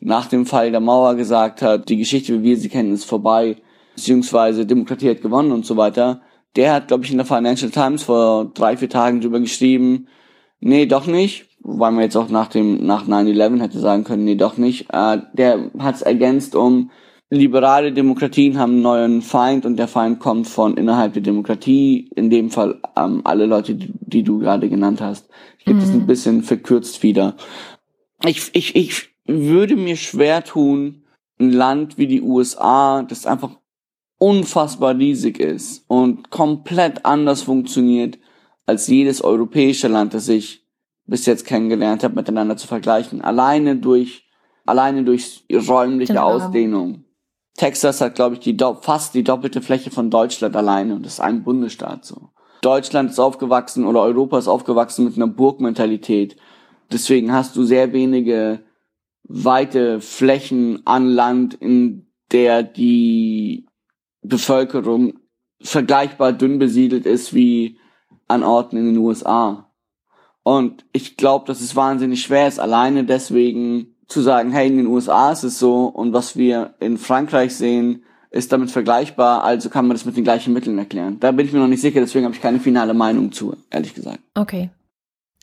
[0.00, 3.56] nach dem Fall der Mauer gesagt hat, die Geschichte, wie wir sie kennen, ist vorbei,
[3.96, 6.20] beziehungsweise Demokratie hat gewonnen und so weiter
[6.56, 10.08] der hat, glaube ich, in der Financial Times vor drei, vier Tagen drüber geschrieben,
[10.60, 14.36] nee, doch nicht, weil man jetzt auch nach dem, nach 9-11 hätte sagen können, nee,
[14.36, 14.86] doch nicht.
[14.92, 16.90] Äh, der hat es ergänzt um,
[17.30, 22.30] liberale Demokratien haben einen neuen Feind und der Feind kommt von innerhalb der Demokratie, in
[22.30, 25.28] dem Fall ähm, alle Leute, die, die, du gerade genannt hast.
[25.58, 25.82] Ich gebe mhm.
[25.82, 27.36] das ein bisschen verkürzt wieder.
[28.24, 31.04] Ich, ich, ich würde mir schwer tun,
[31.40, 33.50] ein Land wie die USA, das einfach
[34.24, 38.18] unfassbar riesig ist und komplett anders funktioniert
[38.64, 40.66] als jedes europäische Land, das ich
[41.04, 43.20] bis jetzt kennengelernt habe, miteinander zu vergleichen.
[43.20, 44.26] Alleine durch,
[44.64, 46.36] alleine durch räumliche genau.
[46.36, 47.04] Ausdehnung.
[47.58, 51.20] Texas hat, glaube ich, die fast die doppelte Fläche von Deutschland alleine und das ist
[51.20, 52.30] ein Bundesstaat so.
[52.62, 56.36] Deutschland ist aufgewachsen oder Europa ist aufgewachsen mit einer Burgmentalität.
[56.90, 58.60] Deswegen hast du sehr wenige
[59.24, 63.66] weite Flächen an Land, in der die
[64.24, 65.14] Bevölkerung
[65.60, 67.78] vergleichbar dünn besiedelt ist wie
[68.26, 69.70] an Orten in den USA.
[70.42, 74.86] Und ich glaube, dass es wahnsinnig schwer ist, alleine deswegen zu sagen, hey, in den
[74.86, 79.86] USA ist es so und was wir in Frankreich sehen, ist damit vergleichbar, also kann
[79.86, 81.18] man das mit den gleichen Mitteln erklären.
[81.20, 83.94] Da bin ich mir noch nicht sicher, deswegen habe ich keine finale Meinung zu, ehrlich
[83.94, 84.18] gesagt.
[84.34, 84.70] Okay.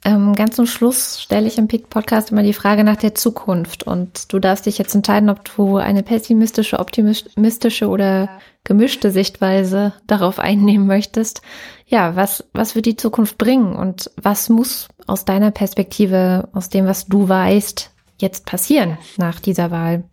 [0.04, 4.34] Ähm, ganz zum Schluss stelle ich im Podcast immer die Frage nach der Zukunft und
[4.34, 8.28] du darfst dich jetzt entscheiden, ob du eine pessimistische, optimistische oder
[8.64, 11.44] gemischte Sichtweise darauf einnehmen möchtest.
[11.86, 16.88] Ja, was, was wird die Zukunft bringen und was muss aus deiner Perspektive, aus dem,
[16.88, 20.06] was du weißt, jetzt passieren nach dieser Wahl?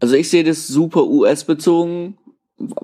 [0.00, 2.18] Also ich sehe das super US-bezogen,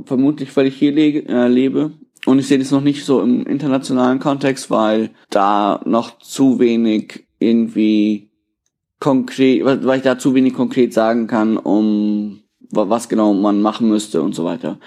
[0.04, 1.94] vermutlich weil ich hier le äh, lebe.
[2.26, 7.24] Und ich sehe das noch nicht so im internationalen Kontext, weil da noch zu wenig
[7.38, 8.30] irgendwie
[8.98, 14.22] konkret, weil ich da zu wenig konkret sagen kann, um was genau man machen müsste
[14.22, 14.78] und so weiter.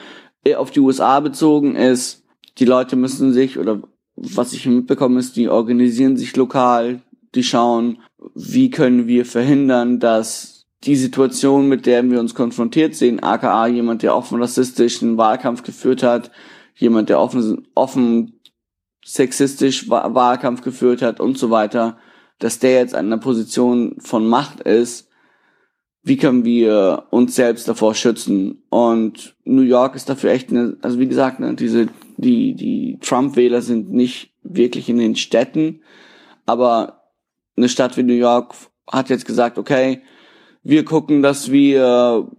[0.57, 2.25] Auf die USA bezogen ist,
[2.57, 3.81] die Leute müssen sich, oder
[4.17, 7.01] was ich mitbekomme, ist, die organisieren sich lokal,
[7.35, 7.99] die schauen,
[8.35, 14.03] wie können wir verhindern, dass die Situation, mit der wir uns konfrontiert sehen, aka jemand,
[14.03, 16.31] der offen rassistischen Wahlkampf geführt hat,
[16.79, 18.39] jemand, der offen, offen
[19.03, 21.97] sexistisch Wahlkampf geführt hat und so weiter,
[22.39, 25.09] dass der jetzt an einer Position von Macht ist,
[26.01, 28.63] wie können wir uns selbst davor schützen?
[28.69, 31.87] Und New York ist dafür echt eine, also wie gesagt, ne, diese,
[32.17, 35.81] die, die Trump-Wähler sind nicht wirklich in den Städten,
[36.45, 37.03] aber
[37.57, 38.55] eine Stadt wie New York
[38.89, 40.01] hat jetzt gesagt, okay,
[40.63, 42.29] wir gucken, dass wir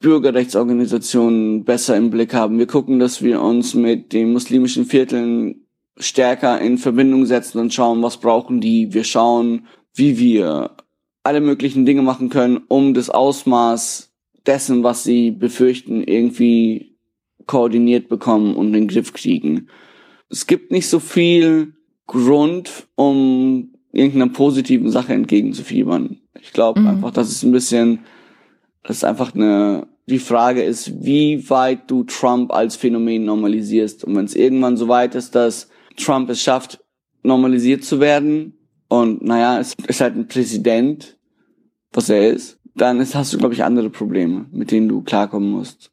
[0.00, 2.58] Bürgerrechtsorganisationen besser im Blick haben.
[2.58, 8.02] Wir gucken, dass wir uns mit den muslimischen Vierteln stärker in Verbindung setzen und schauen,
[8.02, 8.94] was brauchen die.
[8.94, 10.76] Wir schauen, wie wir
[11.24, 14.12] alle möglichen Dinge machen können, um das Ausmaß
[14.46, 16.96] dessen, was sie befürchten, irgendwie
[17.46, 19.68] koordiniert bekommen und in den Griff kriegen.
[20.30, 21.74] Es gibt nicht so viel
[22.06, 26.18] Grund, um irgendeiner positiven Sache entgegenzufiebern.
[26.40, 26.86] Ich glaube mhm.
[26.86, 28.00] einfach, dass es ein bisschen
[28.82, 34.04] das ist einfach eine, die Frage ist, wie weit du Trump als Phänomen normalisierst.
[34.04, 36.80] Und wenn es irgendwann so weit ist, dass Trump es schafft,
[37.22, 38.54] normalisiert zu werden,
[38.88, 41.18] und naja, es ist halt ein Präsident,
[41.92, 45.50] was er ist, dann ist, hast du, glaube ich, andere Probleme, mit denen du klarkommen
[45.50, 45.90] musst.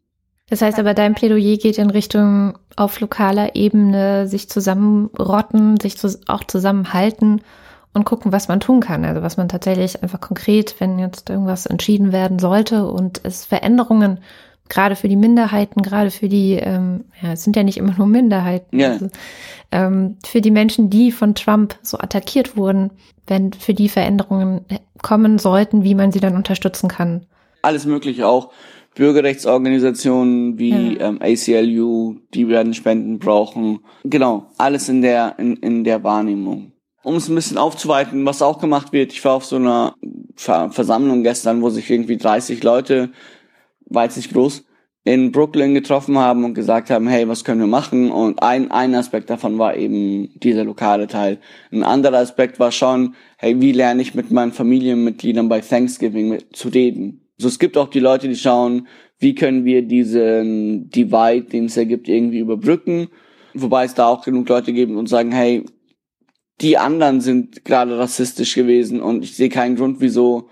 [0.50, 6.20] Das heißt aber, dein Plädoyer geht in Richtung auf lokaler Ebene sich zusammenrotten, sich zu,
[6.28, 7.42] auch zusammenhalten
[7.96, 9.06] und gucken, was man tun kann.
[9.06, 14.20] Also was man tatsächlich einfach konkret, wenn jetzt irgendwas entschieden werden sollte und es Veränderungen
[14.70, 18.08] gerade für die Minderheiten, gerade für die, ähm, ja, es sind ja nicht immer nur
[18.08, 18.94] Minderheiten, ja.
[18.94, 19.10] also,
[19.72, 22.92] ähm, für die Menschen, die von Trump so attackiert wurden,
[23.28, 24.66] wenn für die Veränderungen
[25.02, 27.26] kommen sollten, wie man sie dann unterstützen kann.
[27.62, 28.52] Alles Mögliche auch.
[28.96, 31.10] Bürgerrechtsorganisationen wie ja.
[31.10, 33.80] ähm, ACLU, die werden Spenden brauchen.
[34.06, 36.72] Genau, alles in der in, in der Wahrnehmung
[37.06, 39.14] um es ein bisschen aufzuweiten, was auch gemacht wird.
[39.14, 39.96] Ich war auf so einer
[40.36, 43.12] Ver Versammlung gestern, wo sich irgendwie 30 Leute,
[43.90, 44.66] jetzt nicht groß,
[45.04, 48.12] in Brooklyn getroffen haben und gesagt haben, hey, was können wir machen?
[48.12, 51.38] Und ein, ein Aspekt davon war eben dieser lokale Teil.
[51.72, 56.70] Ein anderer Aspekt war schon, hey, wie lerne ich mit meinen Familienmitgliedern bei Thanksgiving zu
[56.70, 57.22] reden?
[57.38, 58.88] So, es gibt auch die Leute, die schauen,
[59.20, 63.10] wie können wir diesen Divide, den es ergibt, irgendwie überbrücken.
[63.54, 65.64] Wobei es da auch genug Leute gibt und sagen, hey,
[66.62, 70.50] die anderen sind gerade rassistisch gewesen und ich sehe keinen Grund, wieso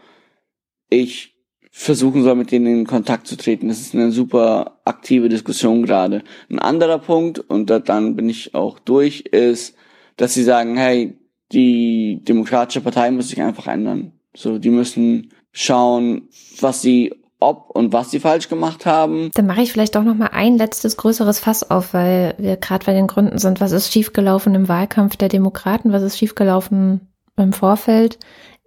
[0.90, 1.34] ich
[1.72, 3.68] versuchen soll, mit denen in Kontakt zu treten.
[3.68, 6.24] Das ist eine super aktive Diskussion gerade.
[6.50, 9.76] Ein anderer Punkt, und dann bin ich auch durch, ist,
[10.18, 11.18] dass sie sagen, hey,
[11.52, 14.12] die Demokratische Partei muss sich einfach ändern.
[14.36, 19.32] So, die müssen schauen, was sie ob und was sie falsch gemacht haben.
[19.36, 22.86] Dann mache ich vielleicht auch noch mal ein letztes größeres Fass auf, weil wir gerade
[22.86, 23.62] bei den Gründen sind.
[23.62, 25.92] Was ist schiefgelaufen im Wahlkampf der Demokraten?
[25.92, 28.18] Was ist schiefgelaufen im Vorfeld?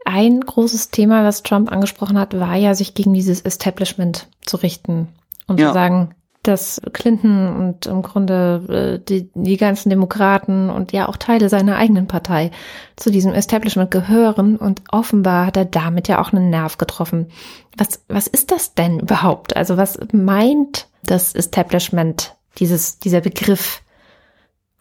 [0.04, 5.08] Ein großes Thema, was Trump angesprochen hat, war ja, sich gegen dieses Establishment zu richten
[5.48, 5.68] und ja.
[5.68, 6.14] zu sagen,
[6.46, 11.76] dass Clinton und im Grunde äh, die, die ganzen Demokraten und ja auch Teile seiner
[11.76, 12.50] eigenen Partei
[12.96, 17.28] zu diesem Establishment gehören und offenbar hat er damit ja auch einen Nerv getroffen.
[17.76, 19.56] Was, was ist das denn überhaupt?
[19.56, 23.82] Also was meint das Establishment, dieses, dieser Begriff?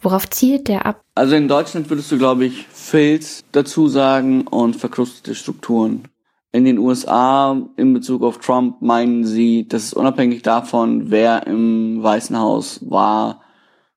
[0.01, 1.01] Worauf zielt der ab?
[1.15, 6.07] Also in Deutschland würdest du, glaube ich, Filz dazu sagen und verkrustete Strukturen.
[6.55, 12.01] In den USA in Bezug auf Trump meinen sie, dass es unabhängig davon, wer im
[12.01, 13.41] Weißen Haus war,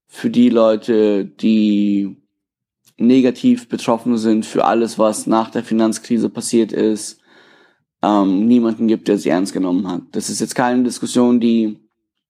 [0.09, 2.17] für die Leute, die
[2.97, 7.21] negativ betroffen sind für alles, was nach der Finanzkrise passiert ist,
[8.03, 10.03] ähm, niemanden gibt, der sie ernst genommen hat.
[10.11, 11.79] Das ist jetzt keine Diskussion, die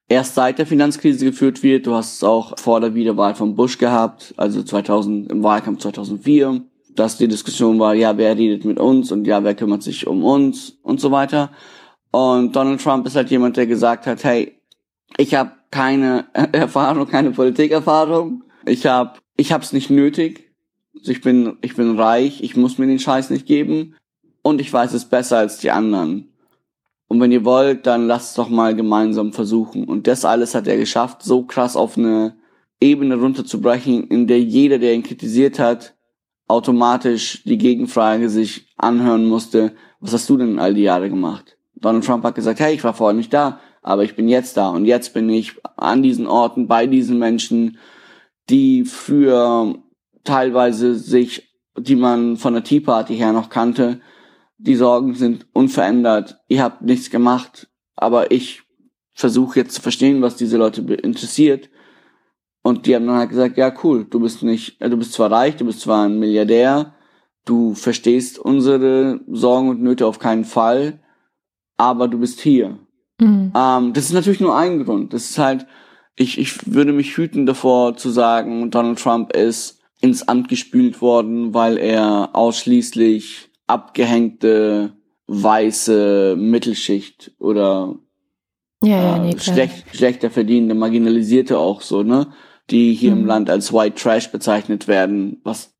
[0.08, 1.86] erst seit der Finanzkrise geführt wird.
[1.86, 6.66] Du hast es auch vor der Wiederwahl von Bush gehabt, also 2000 im Wahlkampf 2004,
[6.98, 10.24] dass die Diskussion war, ja, wer redet mit uns und ja, wer kümmert sich um
[10.24, 11.50] uns und so weiter.
[12.10, 14.60] Und Donald Trump ist halt jemand, der gesagt hat, hey,
[15.16, 18.44] ich habe keine Erfahrung, keine Politikerfahrung.
[18.66, 20.52] Ich habe ich hab's nicht nötig.
[21.02, 23.94] Ich bin ich bin reich, ich muss mir den Scheiß nicht geben
[24.42, 26.32] und ich weiß es besser als die anderen.
[27.06, 29.84] Und wenn ihr wollt, dann lasst es doch mal gemeinsam versuchen.
[29.84, 32.36] Und das alles hat er geschafft, so krass auf eine
[32.80, 35.94] Ebene runterzubrechen, in der jeder, der ihn kritisiert hat,
[36.48, 41.56] automatisch die Gegenfrage sich anhören musste, was hast du denn all die Jahre gemacht?
[41.74, 44.70] Donald Trump hat gesagt, hey, ich war vorher nicht da, aber ich bin jetzt da
[44.70, 47.78] und jetzt bin ich an diesen Orten bei diesen Menschen,
[48.48, 49.76] die für
[50.24, 54.00] teilweise sich, die man von der Tea Party her noch kannte,
[54.56, 58.62] die Sorgen sind unverändert, ihr habt nichts gemacht, aber ich
[59.12, 61.70] versuche jetzt zu verstehen, was diese Leute interessiert.
[62.68, 65.32] Und die haben dann halt gesagt, ja cool, du bist nicht, äh, du bist zwar
[65.32, 66.92] reich, du bist zwar ein Milliardär,
[67.46, 71.00] du verstehst unsere Sorgen und Nöte auf keinen Fall,
[71.78, 72.78] aber du bist hier.
[73.18, 73.52] Mhm.
[73.56, 75.14] Ähm, das ist natürlich nur ein Grund.
[75.14, 75.66] Das ist halt,
[76.14, 81.54] ich, ich würde mich hüten davor zu sagen, Donald Trump ist ins Amt gespült worden,
[81.54, 84.92] weil er ausschließlich abgehängte
[85.26, 87.94] weiße Mittelschicht oder
[88.82, 92.26] ja, ja, nee, äh, schlecht, schlechter verdienende, marginalisierte auch so, ne?
[92.70, 93.20] Die hier mhm.
[93.20, 95.74] im Land als White Trash bezeichnet werden, was,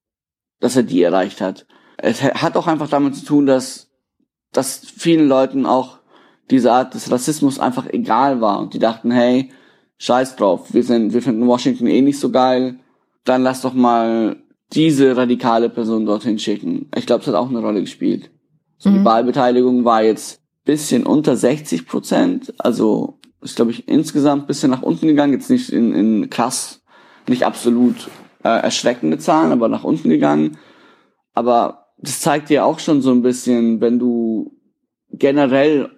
[0.60, 1.66] dass er die erreicht hat.
[1.96, 3.90] Es hat auch einfach damit zu tun, dass,
[4.52, 5.98] dass vielen Leuten auch
[6.50, 9.50] diese Art des Rassismus einfach egal war und die dachten, hey,
[9.98, 12.78] scheiß drauf, wir sind, wir finden Washington eh nicht so geil,
[13.24, 14.36] dann lass doch mal
[14.72, 16.88] diese radikale Person dorthin schicken.
[16.96, 18.30] Ich glaube, es hat auch eine Rolle gespielt.
[18.78, 18.98] So, mhm.
[18.98, 24.82] Die Wahlbeteiligung war jetzt bisschen unter 60 Prozent, also ist glaube ich insgesamt bisschen nach
[24.82, 26.82] unten gegangen, jetzt nicht in, in krass,
[27.28, 28.08] nicht absolut
[28.42, 30.58] äh, erschreckende Zahlen, aber nach unten gegangen.
[31.34, 34.56] Aber das zeigt dir auch schon so ein bisschen, wenn du
[35.10, 35.90] generell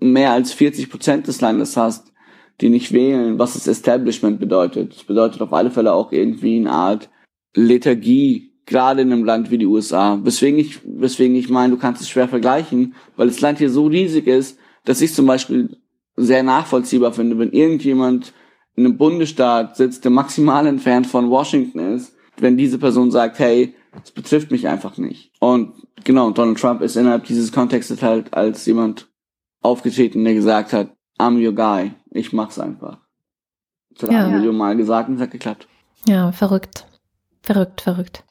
[0.00, 2.12] mehr als 40 Prozent des Landes hast,
[2.60, 4.94] die nicht wählen, was das Establishment bedeutet.
[4.94, 7.10] Das bedeutet auf alle Fälle auch irgendwie eine Art
[7.54, 10.20] Lethargie, gerade in einem Land wie die USA.
[10.22, 13.86] Weswegen ich, weswegen ich meine, du kannst es schwer vergleichen, weil das Land hier so
[13.86, 15.76] riesig ist, dass ich zum Beispiel
[16.16, 18.32] sehr nachvollziehbar finde, wenn irgendjemand
[18.76, 23.74] in einem Bundesstaat sitzt, der maximal entfernt von Washington ist, wenn diese Person sagt, hey,
[23.92, 25.32] das betrifft mich einfach nicht.
[25.40, 29.08] Und genau, Donald Trump ist innerhalb dieses Kontextes halt als jemand
[29.62, 32.98] aufgetreten, der gesagt hat, I'm your guy, ich mach's einfach.
[33.90, 34.24] Das hat ja.
[34.24, 35.68] eine Million Mal gesagt und es hat geklappt.
[36.06, 36.86] Ja, verrückt.
[37.42, 38.24] Verrückt, verrückt.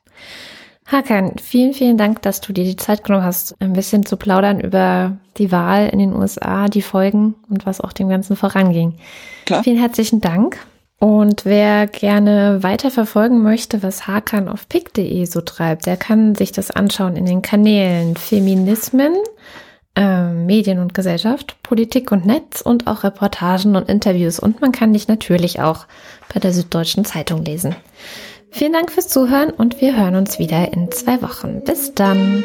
[0.91, 4.59] Hakan, vielen, vielen Dank, dass du dir die Zeit genommen hast, ein bisschen zu plaudern
[4.59, 8.95] über die Wahl in den USA, die Folgen und was auch dem Ganzen voranging.
[9.45, 9.63] Klar.
[9.63, 10.57] Vielen herzlichen Dank.
[10.99, 16.51] Und wer gerne weiter verfolgen möchte, was Hakan auf pick.de so treibt, der kann sich
[16.51, 19.13] das anschauen in den Kanälen Feminismen,
[19.95, 24.39] äh, Medien und Gesellschaft, Politik und Netz und auch Reportagen und Interviews.
[24.39, 25.85] Und man kann dich natürlich auch
[26.33, 27.75] bei der Süddeutschen Zeitung lesen.
[28.51, 31.61] Vielen Dank fürs Zuhören und wir hören uns wieder in zwei Wochen.
[31.61, 32.43] Bis dann.